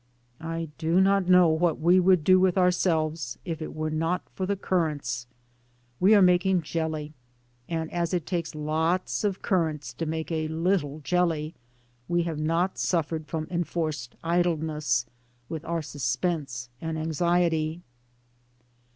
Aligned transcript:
I 0.39 0.69
do 0.79 0.99
not 0.99 1.29
know 1.29 1.47
what 1.49 1.79
we 1.79 1.99
would 1.99 2.23
do 2.23 2.39
with 2.39 2.57
ourselves 2.57 3.37
if 3.45 3.61
it 3.61 3.75
were 3.75 3.91
not 3.91 4.23
for 4.33 4.47
the 4.47 4.55
currants. 4.55 5.27
We 5.99 6.15
are 6.15 6.23
making 6.23 6.63
jelly, 6.63 7.13
and 7.69 7.87
as 7.93 8.11
it 8.11 8.25
takes 8.25 8.55
lots 8.55 9.23
of 9.23 9.43
cur 9.43 9.67
rants 9.67 9.93
to 9.95 10.07
make 10.07 10.31
a 10.31 10.47
little 10.47 11.01
jelly, 11.03 11.53
we 12.07 12.23
have 12.23 12.39
not 12.39 12.79
suf 12.79 13.09
fered 13.11 13.27
from 13.27 13.47
enforced 13.51 14.15
idleness, 14.23 15.05
with 15.49 15.63
our 15.65 15.83
sus 15.83 16.15
pense 16.15 16.69
and 16.81 16.97
anxiety. 16.97 17.83